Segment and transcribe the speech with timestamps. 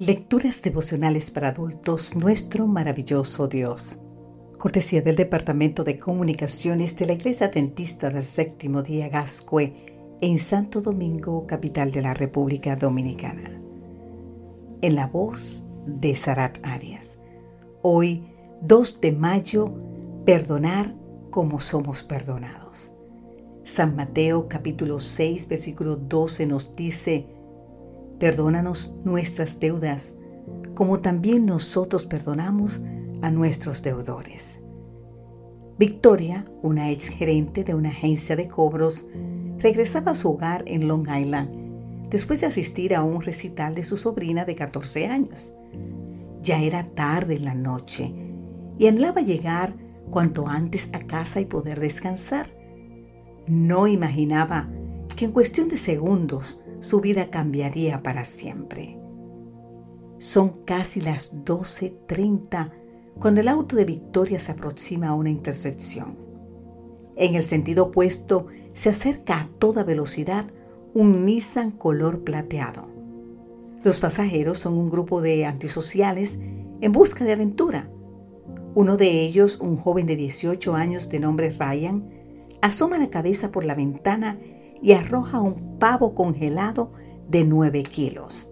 [0.00, 3.98] Lecturas devocionales para adultos, nuestro maravilloso Dios.
[4.56, 9.74] Cortesía del Departamento de Comunicaciones de la Iglesia Adventista del Séptimo Día Gascue
[10.22, 13.60] en Santo Domingo, capital de la República Dominicana.
[14.80, 17.20] En la voz de Sarat Arias.
[17.82, 18.24] Hoy,
[18.62, 19.74] 2 de mayo,
[20.24, 20.94] perdonar
[21.28, 22.94] como somos perdonados.
[23.64, 27.26] San Mateo capítulo 6, versículo 12 nos dice,
[28.20, 30.14] Perdónanos nuestras deudas,
[30.74, 32.82] como también nosotros perdonamos
[33.22, 34.60] a nuestros deudores.
[35.78, 39.06] Victoria, una ex gerente de una agencia de cobros,
[39.58, 43.96] regresaba a su hogar en Long Island después de asistir a un recital de su
[43.96, 45.54] sobrina de 14 años.
[46.42, 48.12] Ya era tarde en la noche
[48.78, 49.74] y anhelaba llegar
[50.10, 52.48] cuanto antes a casa y poder descansar.
[53.46, 54.68] No imaginaba
[55.16, 58.98] que en cuestión de segundos su vida cambiaría para siempre.
[60.18, 62.72] Son casi las 12.30
[63.18, 66.18] cuando el auto de Victoria se aproxima a una intersección.
[67.16, 70.46] En el sentido opuesto se acerca a toda velocidad
[70.94, 72.88] un Nissan color plateado.
[73.84, 76.38] Los pasajeros son un grupo de antisociales
[76.80, 77.90] en busca de aventura.
[78.74, 82.08] Uno de ellos, un joven de 18 años de nombre Ryan,
[82.62, 84.38] asoma la cabeza por la ventana
[84.82, 86.92] y arroja un pavo congelado
[87.28, 88.50] de 9 kilos.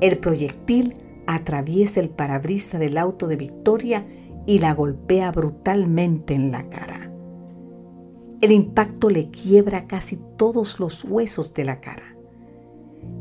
[0.00, 4.06] El proyectil atraviesa el parabrisa del auto de Victoria
[4.46, 7.10] y la golpea brutalmente en la cara.
[8.40, 12.16] El impacto le quiebra casi todos los huesos de la cara,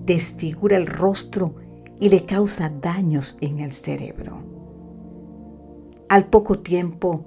[0.05, 1.55] desfigura el rostro
[1.99, 4.39] y le causa daños en el cerebro.
[6.09, 7.25] Al poco tiempo,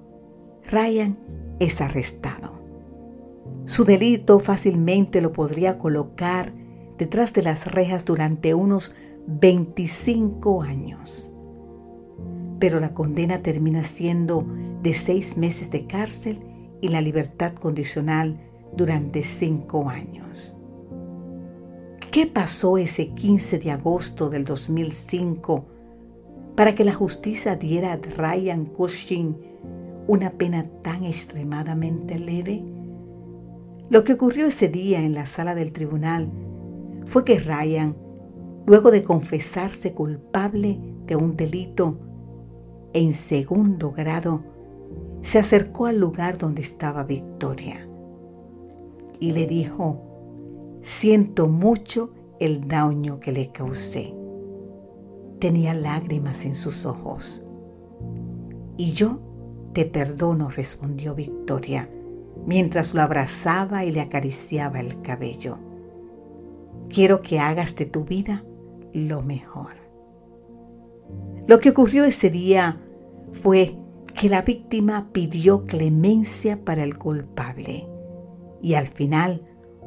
[0.70, 1.18] Ryan
[1.58, 2.55] es arrestado.
[3.66, 6.52] Su delito fácilmente lo podría colocar
[6.98, 8.94] detrás de las rejas durante unos
[9.26, 11.32] 25 años.
[12.60, 14.46] Pero la condena termina siendo
[14.82, 16.38] de seis meses de cárcel
[16.80, 18.40] y la libertad condicional
[18.76, 20.56] durante cinco años.
[22.12, 25.66] ¿Qué pasó ese 15 de agosto del 2005
[26.54, 29.36] para que la justicia diera a Ryan Cushing
[30.06, 32.64] una pena tan extremadamente leve?
[33.88, 36.28] Lo que ocurrió ese día en la sala del tribunal
[37.06, 37.96] fue que Ryan,
[38.66, 41.98] luego de confesarse culpable de un delito
[42.94, 44.42] en segundo grado,
[45.22, 47.88] se acercó al lugar donde estaba Victoria
[49.20, 54.14] y le dijo, siento mucho el daño que le causé.
[55.38, 57.44] Tenía lágrimas en sus ojos.
[58.76, 59.20] Y yo
[59.72, 61.88] te perdono, respondió Victoria
[62.46, 65.58] mientras lo abrazaba y le acariciaba el cabello.
[66.88, 68.44] Quiero que hagas de tu vida
[68.92, 69.72] lo mejor.
[71.46, 72.80] Lo que ocurrió ese día
[73.32, 73.76] fue
[74.14, 77.86] que la víctima pidió clemencia para el culpable
[78.62, 79.42] y al final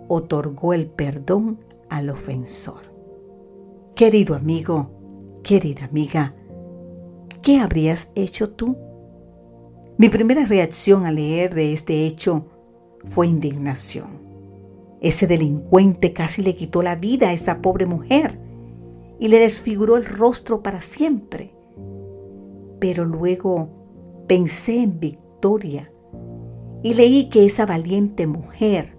[0.08, 1.60] otorgó el perdón
[1.90, 2.94] al ofensor.
[3.96, 6.36] Querido amigo, querida amiga,
[7.42, 8.78] ¿qué habrías hecho tú?
[10.00, 12.46] Mi primera reacción al leer de este hecho
[13.10, 14.22] fue indignación.
[15.02, 18.40] Ese delincuente casi le quitó la vida a esa pobre mujer
[19.20, 21.54] y le desfiguró el rostro para siempre.
[22.80, 23.68] Pero luego
[24.26, 25.92] pensé en Victoria
[26.82, 28.96] y leí que esa valiente mujer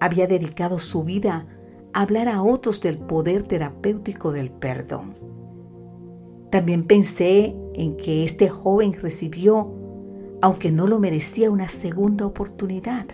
[0.00, 1.46] había dedicado su vida
[1.94, 5.14] a hablar a otros del poder terapéutico del perdón.
[6.50, 9.85] También pensé en que este joven recibió
[10.42, 13.06] aunque no lo merecía una segunda oportunidad.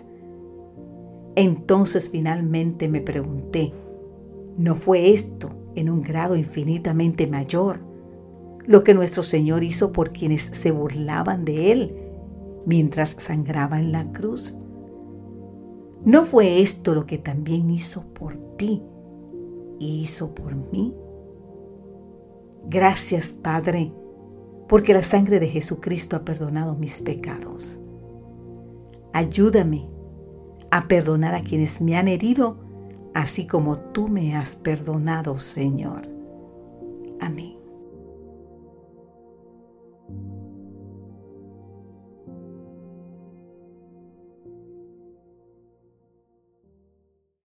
[1.35, 3.73] Entonces finalmente me pregunté,
[4.57, 7.81] ¿no fue esto en un grado infinitamente mayor
[8.67, 11.97] lo que nuestro Señor hizo por quienes se burlaban de Él
[12.67, 14.57] mientras sangraba en la cruz?
[16.05, 18.83] ¿No fue esto lo que también hizo por ti
[19.79, 20.95] y hizo por mí?
[22.69, 23.93] Gracias, Padre,
[24.73, 27.79] porque la sangre de Jesucristo ha perdonado mis pecados.
[29.13, 29.87] Ayúdame
[30.71, 32.57] a perdonar a quienes me han herido,
[33.13, 36.09] así como tú me has perdonado, Señor.
[37.21, 37.62] Amén.